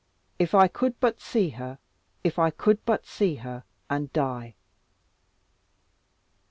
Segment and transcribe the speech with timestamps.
[0.39, 1.77] If I could but see her,
[2.23, 4.55] if I could but see her, and die!